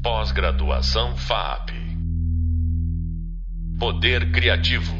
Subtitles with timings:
[0.00, 1.70] Pós-graduação FAP.
[3.80, 4.94] Poder Criativo.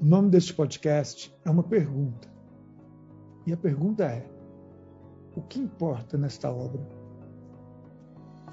[0.00, 2.26] O nome deste podcast é uma pergunta.
[3.46, 4.26] E a pergunta é:
[5.36, 6.80] o que importa nesta obra?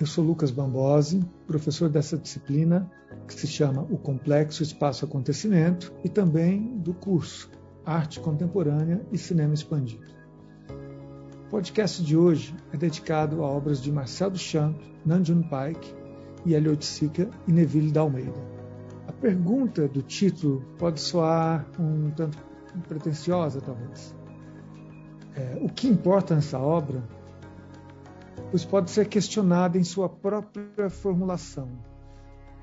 [0.01, 2.91] Eu sou Lucas Bambosi, professor dessa disciplina
[3.25, 7.49] que se chama O Complexo Espaço Acontecimento e também do curso
[7.85, 10.20] Arte Contemporânea e Cinema Expandido.
[11.51, 14.73] O podcast de hoje é dedicado a obras de Marcel Duchamp,
[15.05, 15.93] Nanjun Paik
[16.45, 18.39] e Elliot Sica e Neville Dalmeida.
[19.05, 22.37] A pergunta do título pode soar um tanto
[22.87, 24.15] pretensiosa, talvez.
[25.35, 27.03] É, o que importa nessa obra
[28.49, 31.67] pois pode ser questionada em sua própria formulação.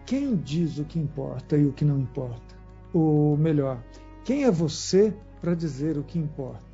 [0.07, 2.57] Quem diz o que importa e o que não importa?
[2.95, 3.85] Ou melhor,
[4.25, 6.68] quem é você para dizer o que importa?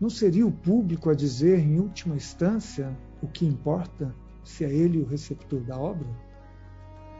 [0.00, 5.00] Não seria o público a dizer, em última instância, o que importa, se é ele
[5.00, 6.08] o receptor da obra?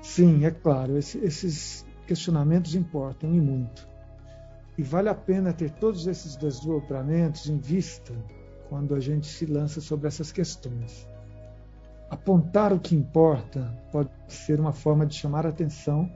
[0.03, 3.89] Sim, é claro, esses questionamentos importam e muito.
[4.77, 8.13] E vale a pena ter todos esses desdobramentos em vista
[8.69, 11.09] quando a gente se lança sobre essas questões.
[12.11, 16.11] Apontar o que importa pode ser uma forma de chamar atenção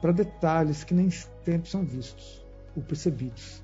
[0.00, 3.62] para detalhes que nem sempre são vistos ou percebidos.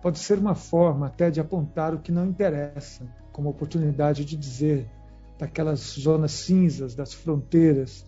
[0.00, 4.88] Pode ser uma forma até de apontar o que não interessa, como oportunidade de dizer
[5.38, 8.04] daquelas zonas cinzas, das fronteiras,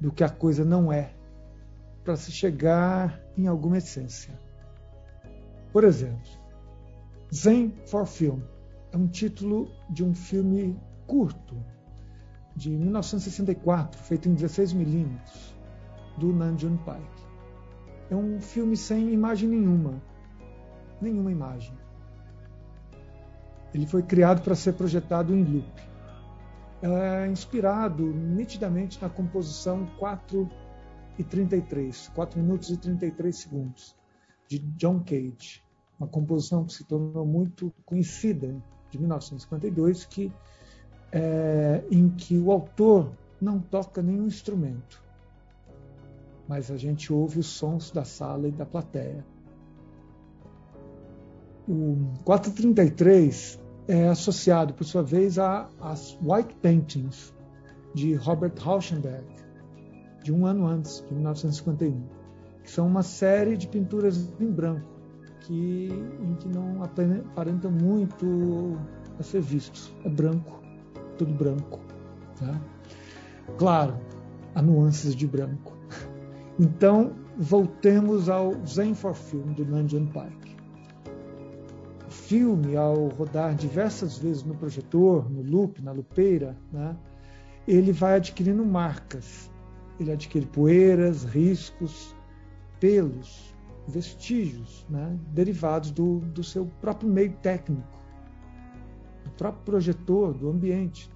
[0.00, 1.12] do que a coisa não é,
[2.02, 4.38] para se chegar em alguma essência.
[5.72, 6.30] Por exemplo,
[7.32, 8.40] Zen for Film
[8.92, 11.56] é um título de um filme curto
[12.56, 15.54] de 1964, feito em 16 milímetros,
[16.18, 17.04] do Nanjun Paik.
[18.10, 20.02] É um filme sem imagem nenhuma,
[21.00, 21.76] nenhuma imagem.
[23.72, 25.90] Ele foi criado para ser projetado em loop.
[26.82, 30.48] É inspirado nitidamente na composição 4
[31.18, 33.96] e 33, 4 minutos e 33 segundos,
[34.48, 35.62] de John Cage
[36.00, 38.56] uma composição que se tornou muito conhecida,
[38.90, 40.32] de 1952, que,
[41.12, 45.04] é, em que o autor não toca nenhum instrumento,
[46.48, 49.24] mas a gente ouve os sons da sala e da plateia.
[51.70, 57.32] O 433 é associado, por sua vez, às White Paintings
[57.94, 59.24] de Robert Rauschenberg,
[60.24, 62.02] de um ano antes, de 1951,
[62.64, 64.84] que são uma série de pinturas em branco
[65.42, 68.76] que, em que não aparenta muito
[69.16, 69.94] a ser visto.
[70.04, 70.60] É branco,
[71.18, 71.78] tudo branco.
[72.36, 72.60] Tá?
[73.58, 73.96] Claro,
[74.56, 75.76] há nuances de branco.
[76.58, 80.49] Então, voltemos ao Zen for Film, do Nanjan Pike.
[82.30, 86.96] Filme, ao rodar diversas vezes no projetor, no loop, na lupeira, né,
[87.66, 89.50] ele vai adquirindo marcas.
[89.98, 92.14] Ele adquire poeiras, riscos,
[92.78, 93.52] pelos,
[93.88, 97.98] vestígios né, derivados do, do seu próprio meio técnico,
[99.24, 101.10] do próprio projetor, do ambiente,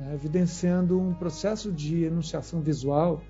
[0.00, 3.20] né, evidenciando um processo de enunciação visual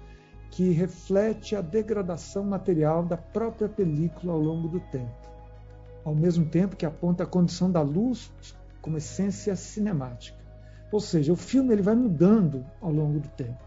[0.53, 5.36] que reflete a degradação material da própria película ao longo do tempo,
[6.07, 8.33] ao mesmo tempo que aponta a condição da luz
[8.81, 10.39] como essência cinemática.
[10.93, 13.59] Ou seja, o filme ele vai mudando ao longo do tempo.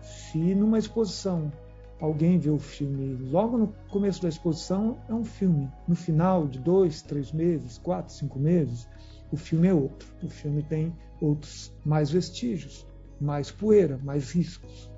[0.00, 1.52] Se numa exposição
[2.00, 5.70] alguém vê o filme logo no começo da exposição, é um filme.
[5.86, 8.88] No final de dois, três meses, quatro, cinco meses,
[9.30, 10.12] o filme é outro.
[10.20, 12.84] O filme tem outros mais vestígios,
[13.20, 14.90] mais poeira, mais riscos.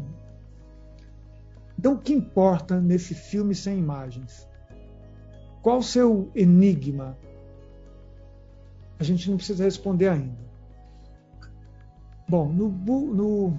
[1.78, 4.48] Então, o que importa nesse filme sem imagens?
[5.64, 7.18] Qual o seu enigma?
[9.00, 10.44] A gente não precisa responder ainda.
[12.28, 13.58] Bom, no, no,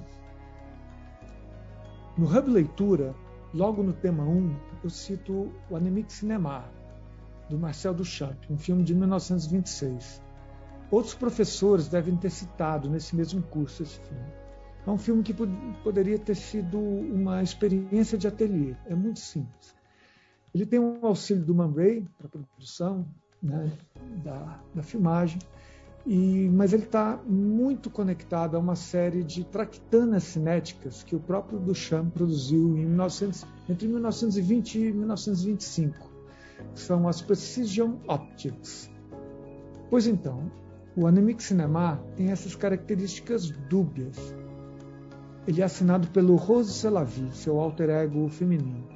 [2.18, 3.14] no Hub Leitura,
[3.56, 6.66] Logo no tema 1, eu cito o Anemic Cinema,
[7.50, 10.22] do Marcel Duchamp, um filme de 1926.
[10.92, 14.26] Outros professores devem ter citado nesse mesmo curso esse filme.
[14.86, 15.34] É um filme que
[15.86, 18.76] poderia ter sido uma experiência de ateliê.
[18.88, 19.74] É muito simples.
[20.56, 23.06] Ele tem um auxílio do Man Ray para produção
[23.44, 23.70] né,
[24.24, 25.38] da, da filmagem
[26.06, 31.60] e, mas ele está muito conectado a uma série de traquitanas cinéticas que o próprio
[31.60, 36.10] Duchamp produziu em 1900, entre 1920 e 1925,
[36.74, 38.90] que são as Precision Optics.
[39.90, 40.50] Pois então,
[40.96, 44.16] o Anemic Cinema tem essas características dúbias.
[45.46, 48.95] Ele é assinado pelo Rose Selavi, seu alter ego feminino,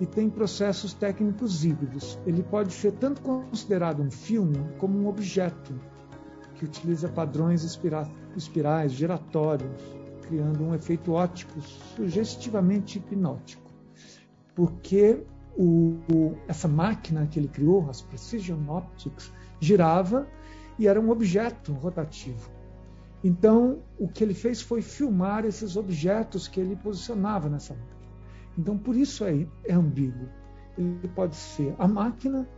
[0.00, 2.18] e tem processos técnicos híbridos.
[2.26, 5.74] Ele pode ser tanto considerado um filme como um objeto
[6.54, 9.82] que utiliza padrões espira espirais giratórios,
[10.22, 13.70] criando um efeito óptico sugestivamente hipnótico.
[14.54, 15.22] Porque
[15.56, 19.30] o, o, essa máquina que ele criou, as Precision Optics,
[19.60, 20.26] girava
[20.78, 22.50] e era um objeto rotativo.
[23.22, 28.01] Então, o que ele fez foi filmar esses objetos que ele posicionava nessa máquina.
[28.56, 30.28] Então, por isso é, é ambíguo.
[30.76, 32.48] Ele pode ser a máquina,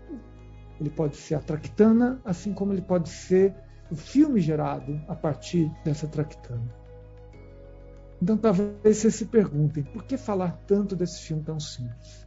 [0.80, 3.54] ele pode ser a tractana, assim como ele pode ser
[3.90, 6.84] o filme gerado a partir dessa tractana.
[8.22, 12.24] Então, talvez vocês se perguntem, por que falar tanto desse filme tão simples?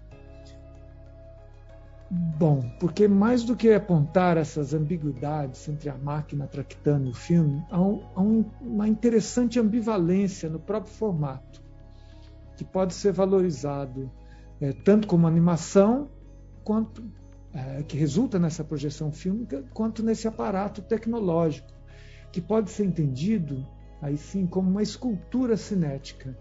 [2.09, 7.65] Bom, porque mais do que apontar essas ambiguidades entre a máquina tractando e o filme,
[7.69, 11.61] há, um, há um, uma interessante ambivalência no próprio formato,
[12.57, 14.11] que pode ser valorizado
[14.59, 16.09] é, tanto como animação,
[16.63, 17.03] quanto
[17.53, 21.71] é, que resulta nessa projeção fílmica, quanto nesse aparato tecnológico,
[22.31, 23.65] que pode ser entendido,
[24.01, 26.37] aí sim, como uma escultura cinética,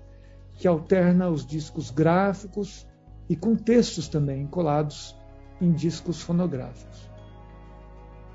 [0.54, 2.86] que alterna os discos gráficos
[3.28, 5.14] e com textos também colados
[5.60, 7.10] em discos fonográficos.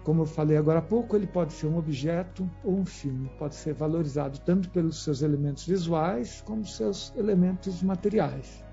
[0.03, 3.53] Como eu falei agora há pouco, ele pode ser um objeto ou um filme, pode
[3.53, 8.63] ser valorizado tanto pelos seus elementos visuais como seus elementos materiais.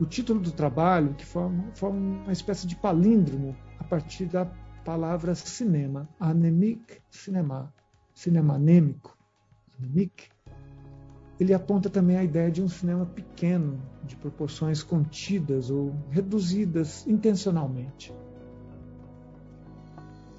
[0.00, 4.44] O título do trabalho, que forma, uma espécie de palíndromo a partir da
[4.84, 7.72] palavra cinema, anemic cinema,
[8.12, 9.16] cinema anêmico,
[9.78, 10.28] anemic,
[11.38, 18.12] ele aponta também a ideia de um cinema pequeno, de proporções contidas ou reduzidas intencionalmente.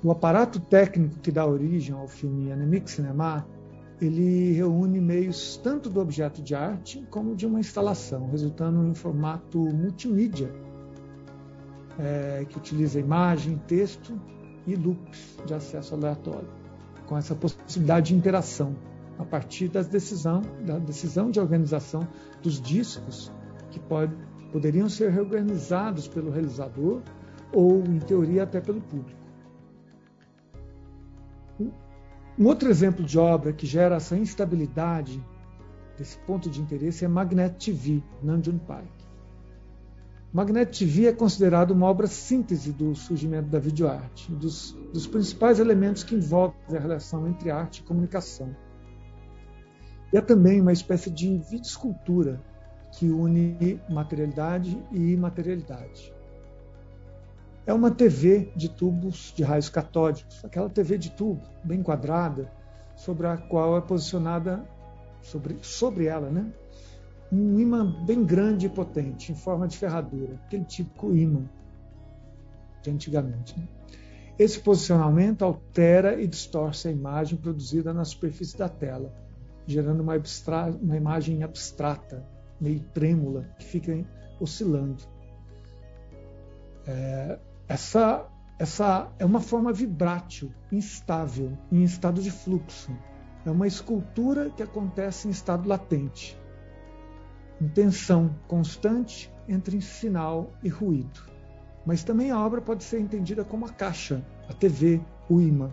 [0.06, 3.44] O aparato técnico que dá origem ao filme Anemic Cinema,
[4.00, 9.58] ele reúne meios tanto do objeto de arte como de uma instalação, resultando em formato
[9.58, 10.54] multimídia,
[11.98, 14.14] é, que utiliza imagem, texto
[14.68, 16.50] e loops de acesso aleatório,
[17.08, 18.76] com essa possibilidade de interação
[19.18, 22.08] a partir das decisão, da decisão de organização
[22.44, 23.32] dos discos,
[23.72, 24.16] que pode,
[24.52, 27.02] poderiam ser reorganizados pelo realizador
[27.52, 29.25] ou, em teoria, até pelo público.
[32.38, 35.24] Um outro exemplo de obra que gera essa instabilidade
[35.98, 38.90] desse ponto de interesse é Magnet TV, Nanjun Park.
[40.34, 46.04] Magnet TV é considerado uma obra síntese do surgimento da videoarte, dos, dos principais elementos
[46.04, 48.54] que envolvem a relação entre arte e comunicação.
[50.12, 52.44] E é também uma espécie de videoescultura
[52.92, 56.15] que une materialidade e imaterialidade.
[57.68, 62.52] É uma TV de tubos de raios catódicos, aquela TV de tubo bem quadrada,
[62.96, 64.64] sobre a qual é posicionada
[65.22, 66.52] sobre, sobre ela, né?
[67.32, 71.50] Um ímã bem grande e potente, em forma de ferradura, aquele típico ímã
[72.84, 73.60] de antigamente.
[73.60, 73.68] Né?
[74.38, 79.12] Esse posicionamento altera e distorce a imagem produzida na superfície da tela,
[79.66, 82.24] gerando uma, abstra uma imagem abstrata,
[82.62, 84.06] meio trêmula, que fica
[84.40, 85.04] oscilando.
[86.86, 88.28] É, essa,
[88.60, 92.96] essa é uma forma vibrátil, instável, em estado de fluxo.
[93.46, 96.40] É uma escultura que acontece em estado latente,
[97.62, 101.22] em tensão constante entre sinal e ruído.
[101.86, 105.72] Mas também a obra pode ser entendida como a caixa, a TV, o imã,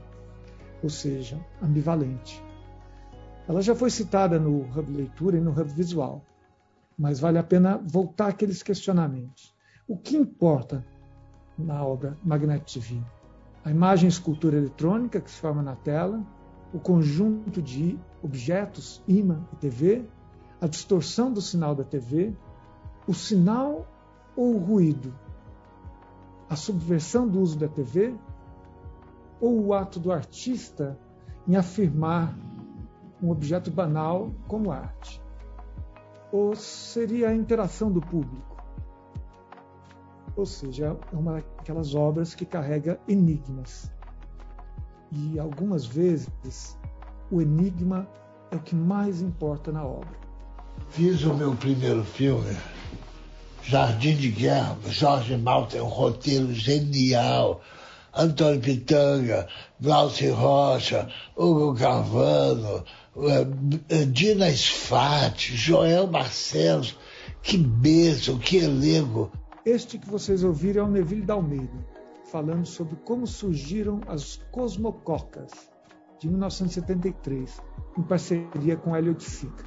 [0.83, 2.43] ou seja, ambivalente.
[3.49, 6.25] Ela já foi citada no Hub Leitura e no Hub Visual,
[6.97, 9.55] mas vale a pena voltar àqueles questionamentos.
[9.89, 10.85] O que importa
[11.63, 13.03] na obra Magnet TV?
[13.65, 16.25] A imagem e escultura eletrônica que se forma na tela,
[16.73, 20.05] o conjunto de objetos, imã e TV,
[20.61, 22.35] a distorção do sinal da TV,
[23.07, 23.87] o sinal
[24.37, 25.15] ou o ruído,
[26.49, 28.15] a subversão do uso da TV,
[29.41, 30.99] ou o ato do artista
[31.47, 32.37] em afirmar
[33.23, 35.23] um objeto banal como arte?
[36.31, 38.52] Ou seria a interação do público?
[40.37, 43.91] Ou seja, é uma daquelas obras que carrega enigmas.
[45.11, 46.79] E algumas vezes
[47.31, 48.09] o enigma
[48.51, 50.23] é o que mais importa na obra.
[50.89, 52.57] Fiz o meu primeiro filme,
[53.63, 57.61] Jardim de Guerra, Jorge Malta, é um roteiro genial.
[58.15, 59.49] Antônio Pitanga,
[59.81, 62.85] Glaucio Rocha, Hugo Carvano,
[63.89, 66.95] eh, Dina Sfati, Joel Barcelos,
[67.43, 69.33] que bênção, que elenco.
[69.65, 71.87] Este que vocês ouviram é o Neville Dalmeida,
[72.25, 75.53] falando sobre como surgiram as Cosmococas,
[76.19, 77.63] de 1973,
[77.97, 79.65] em parceria com Hélio Sica.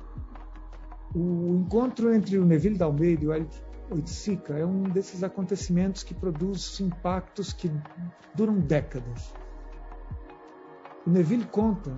[1.16, 3.50] O encontro entre o Neville Dalmeida e o Hélio
[3.90, 7.72] Oiticica é um desses acontecimentos que produz impactos que
[8.36, 9.34] duram décadas.
[11.08, 11.96] O Neville conta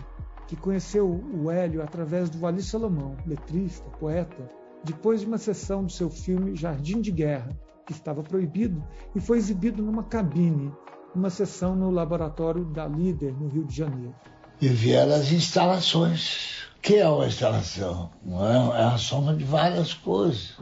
[0.48, 4.48] que conheceu o Hélio através do Vali Salomão, letrista, poeta,
[4.84, 8.84] depois de uma sessão do seu filme Jardim de Guerra, que estava proibido
[9.16, 10.72] e foi exibido numa cabine,
[11.16, 14.14] numa sessão no laboratório da Líder, no Rio de Janeiro.
[14.62, 16.68] E vieram as instalações.
[16.78, 18.12] O que é uma instalação?
[18.28, 20.58] É, é a soma de várias coisas.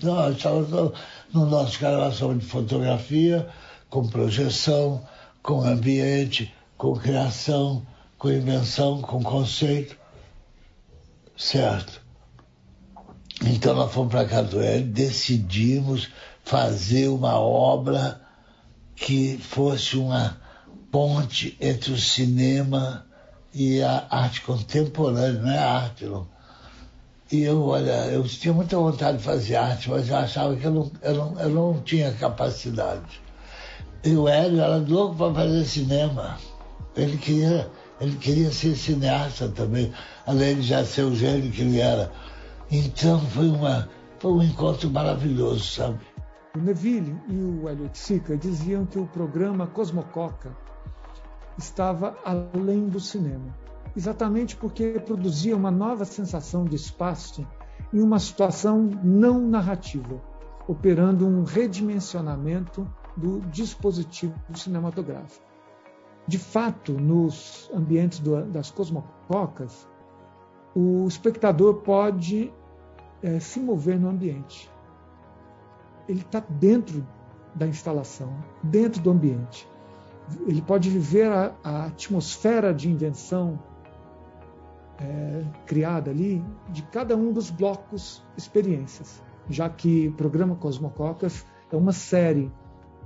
[0.00, 0.92] Não, a instalação,
[1.32, 3.48] no nosso caso, é a soma de fotografia,
[3.90, 5.04] com projeção,
[5.42, 7.84] com ambiente, com criação,
[8.16, 9.96] com invenção, com conceito.
[11.36, 12.00] Certo?
[13.42, 16.08] Então nós fomos para Caduel, decidimos
[16.44, 18.20] fazer uma obra
[18.94, 20.36] que fosse uma
[20.92, 23.04] ponte entre o cinema
[23.52, 26.26] e a arte contemporânea, não é arte, não.
[27.32, 30.70] E eu, olha, eu tinha muita vontade de fazer arte, mas eu achava que eu
[30.70, 33.20] não, eu não, eu não tinha capacidade.
[34.04, 36.38] E o Hélio era louco para fazer cinema.
[36.94, 37.68] Ele queria,
[38.00, 39.92] ele queria ser cineasta também,
[40.26, 42.12] além de já ser o gênio que ele era.
[42.70, 45.98] Então foi, uma, foi um encontro maravilhoso, sabe?
[46.56, 50.56] O Neville e o Elliot Sica diziam que o programa Cosmococa
[51.58, 53.52] estava além do cinema,
[53.96, 57.44] exatamente porque produzia uma nova sensação de espaço
[57.92, 60.22] em uma situação não narrativa,
[60.68, 65.44] operando um redimensionamento do dispositivo cinematográfico.
[66.24, 69.88] De fato, nos ambientes do, das cosmococas,
[70.72, 72.52] o espectador pode
[73.20, 74.72] é, se mover no ambiente.
[76.08, 77.06] Ele está dentro
[77.54, 79.68] da instalação, dentro do ambiente.
[80.46, 83.58] Ele pode viver a, a atmosfera de invenção
[84.98, 91.76] é, criada ali de cada um dos blocos experiências, já que o programa Cosmococas é
[91.76, 92.50] uma série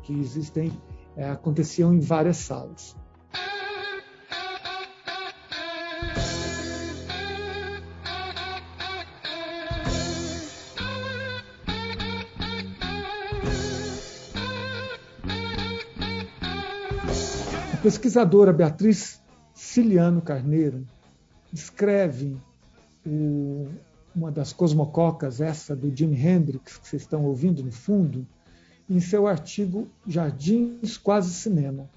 [0.03, 0.73] que existem
[1.17, 2.97] é, aconteciam em várias salas.
[17.83, 19.21] Pesquisadora Beatriz
[19.55, 20.85] Ciliano Carneiro
[21.53, 22.37] descreve
[23.07, 23.69] o,
[24.15, 28.27] uma das cosmococas, essa do Jimi Hendrix, que vocês estão ouvindo no fundo,
[28.91, 31.89] em seu artigo Jardins Quase Cinema.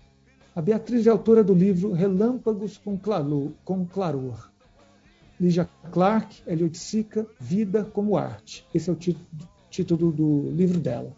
[0.56, 3.52] A Beatriz é autora do livro Relâmpagos com Claror.
[3.66, 4.52] Com claror.
[5.40, 8.68] Lígia Clark, Eliot Sica, Vida como Arte.
[8.74, 8.98] Esse é o
[9.70, 11.16] título do livro dela.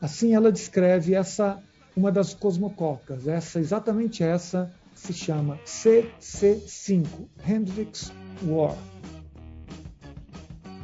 [0.00, 1.62] Assim, ela descreve essa
[1.96, 3.26] uma das cosmococas.
[3.26, 7.06] Essa, exatamente essa, se chama CC5,
[7.48, 8.12] Hendrix
[8.44, 8.76] War.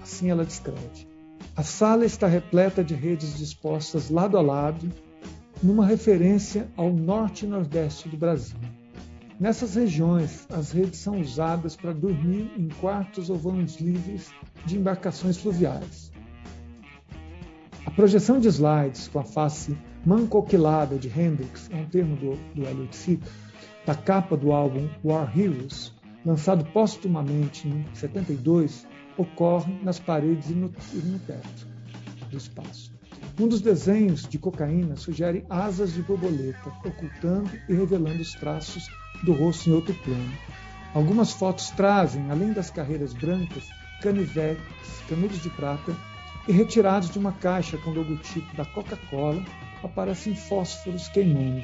[0.02, 1.06] Assim ela descreve.
[1.54, 4.90] A sala está repleta de redes dispostas lado a lado,
[5.62, 8.56] numa referência ao norte e nordeste do Brasil.
[9.38, 14.30] Nessas regiões, as redes são usadas para dormir em quartos ou vãos livres
[14.64, 16.10] de embarcações fluviais.
[17.84, 22.66] A projeção de slides com a face mancoquilada de Hendrix, é um termo do, do
[22.66, 23.22] Elliot Sick,
[23.86, 25.92] da capa do álbum War Heroes,
[26.24, 31.66] lançado póstumamente em 72, ocorre nas paredes e no, e no teto
[32.30, 32.92] do espaço.
[33.40, 38.88] Um dos desenhos de cocaína sugere asas de borboleta, ocultando e revelando os traços
[39.22, 40.32] do rosto em outro plano.
[40.94, 43.64] Algumas fotos trazem, além das carreiras brancas,
[44.02, 44.62] canivetes,
[45.08, 45.96] canudos de prata
[46.46, 49.42] e retirados de uma caixa com logotipo da Coca-Cola
[49.82, 51.62] aparecem fósforos queimando,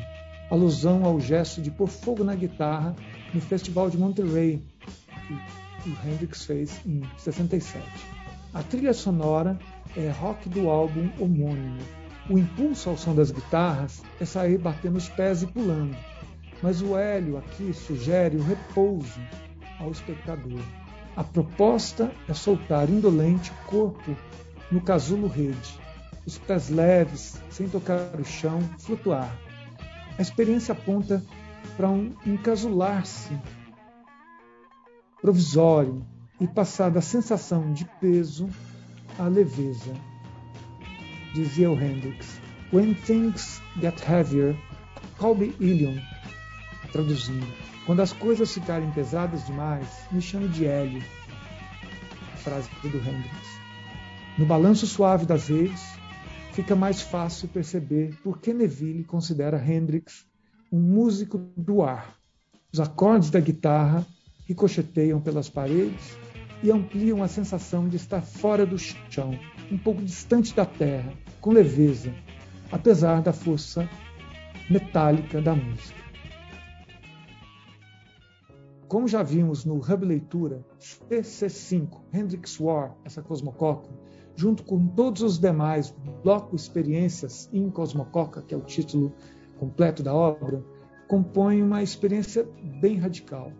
[0.50, 2.94] alusão ao gesto de pôr fogo na guitarra
[3.32, 4.62] no Festival de Monterey,
[5.82, 7.84] que o Hendrix fez em 67.
[8.54, 9.58] A trilha sonora
[9.96, 11.78] é rock do álbum homônimo.
[12.30, 15.96] O impulso ao som das guitarras é sair batendo os pés e pulando,
[16.62, 19.20] mas o Hélio aqui sugere o repouso
[19.78, 20.60] ao espectador.
[21.16, 24.16] A proposta é soltar indolente o corpo
[24.70, 25.78] no casulo rede,
[26.28, 29.34] os pés leves, sem tocar o chão, flutuar.
[30.18, 31.24] A experiência aponta
[31.74, 33.34] para um encasular-se
[35.22, 36.06] provisório
[36.38, 38.46] e passar da sensação de peso
[39.18, 39.94] à leveza.
[41.32, 42.38] Dizia o Hendrix.
[42.74, 44.54] When things get heavier,
[45.18, 45.98] call me Ilion.
[46.92, 47.46] Traduzindo.
[47.86, 51.02] Quando as coisas ficarem pesadas demais, me chame de Hélio.
[52.36, 53.58] Frase do Hendrix.
[54.36, 55.98] No balanço suave das redes,
[56.58, 60.26] fica mais fácil perceber por que Neville considera Hendrix
[60.72, 62.18] um músico do ar.
[62.72, 64.04] Os acordes da guitarra
[64.44, 66.16] ricocheteiam pelas paredes
[66.60, 69.38] e ampliam a sensação de estar fora do chão,
[69.70, 72.12] um pouco distante da terra, com leveza,
[72.72, 73.88] apesar da força
[74.68, 76.08] metálica da música.
[78.88, 83.90] como já vimos no Hub Leitura, CC5, Hendrix War, essa Cosmococa,
[84.38, 85.92] junto com todos os demais
[86.22, 89.12] Bloco Experiências em Cosmococa, que é o título
[89.58, 90.64] completo da obra,
[91.08, 92.48] compõem uma experiência
[92.80, 93.50] bem radical.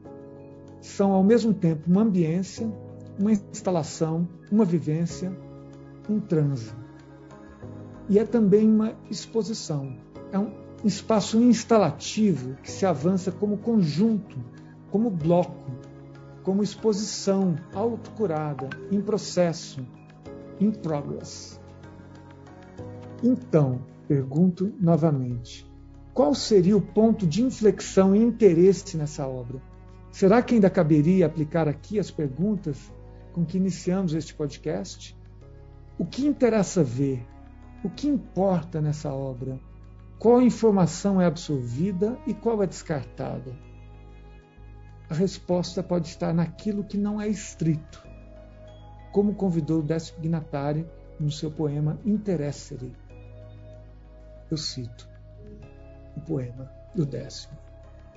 [0.81, 2.73] São, ao mesmo tempo, uma ambiência,
[3.19, 5.37] uma instalação, uma vivência,
[6.09, 6.73] um transe.
[8.09, 9.97] E é também uma exposição.
[10.31, 10.53] É um
[10.85, 14.39] espaço instalativo que se avança como conjunto
[14.93, 15.73] como bloco,
[16.45, 19.85] como exposição autocurada, em processo,
[20.61, 21.61] in progress.
[23.23, 25.67] Então, pergunto novamente,
[26.15, 29.61] qual seria o ponto de inflexão e interesse nessa obra?
[30.11, 32.93] Será que ainda caberia aplicar aqui as perguntas
[33.33, 35.17] com que iniciamos este podcast?
[35.99, 37.27] O que interessa ver?
[37.85, 39.61] O que importa nessa obra?
[40.19, 43.69] Qual informação é absorvida e qual é descartada?
[45.11, 48.07] a resposta pode estar naquilo que não é estrito,
[49.13, 50.87] como convidou Décio Ignatari
[51.19, 52.95] no seu poema Interessere.
[54.51, 55.09] Eu cito
[56.17, 57.51] o poema do Décio.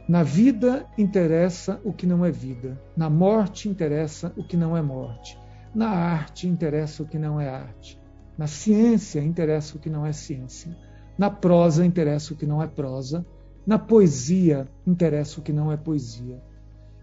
[0.07, 4.81] Na vida interessa o que não é vida, na morte interessa o que não é
[4.81, 5.37] morte,
[5.73, 7.99] na arte interessa o que não é arte,
[8.37, 10.75] na ciência interessa o que não é ciência,
[11.17, 13.25] na prosa interessa o que não é prosa,
[13.65, 16.41] na poesia interessa o que não é poesia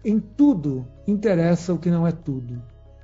[0.03, 2.61] em tudo interessa o que não é tudo.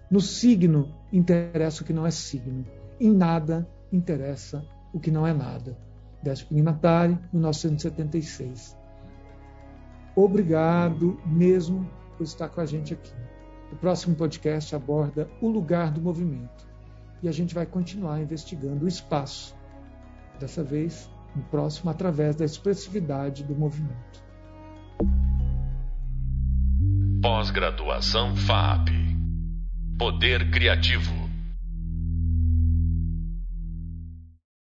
[0.09, 2.65] No signo interessa o que não é signo.
[2.99, 5.77] Em nada interessa o que não é nada.
[6.21, 8.77] Décio Natari, 1976.
[10.15, 13.13] Obrigado mesmo por estar com a gente aqui.
[13.71, 16.65] O próximo podcast aborda o lugar do movimento.
[17.21, 19.55] E a gente vai continuar investigando o espaço.
[20.39, 24.23] Dessa vez, no próximo, através da expressividade do movimento.
[27.21, 28.94] Pós-graduação FAP.
[29.97, 31.24] Poder Criativo.